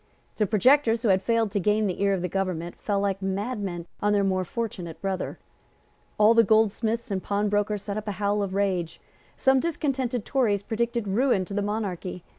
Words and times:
The 0.37 0.47
projectors 0.47 1.03
who 1.03 1.09
had 1.09 1.21
failed 1.21 1.51
to 1.51 1.59
gain 1.59 1.85
the 1.85 2.01
ear 2.01 2.11
of 2.11 2.23
the 2.23 2.27
government 2.27 2.75
fell 2.79 2.99
like 2.99 3.21
madmen 3.21 3.85
on 4.01 4.13
their 4.13 4.23
more 4.23 4.43
fortunate 4.43 4.99
brother. 4.99 5.37
All 6.17 6.33
the 6.33 6.43
goldsmiths 6.43 7.11
and 7.11 7.21
pawnbrokers 7.21 7.83
set 7.83 7.97
up 7.97 8.07
a 8.07 8.13
howl 8.13 8.41
of 8.41 8.55
rage. 8.55 8.99
Some 9.37 9.59
discontented 9.59 10.25
Tories 10.25 10.63
predicted 10.63 11.07
ruin 11.07 11.45
to 11.45 11.53
the 11.53 11.61
monarchy. 11.61 12.23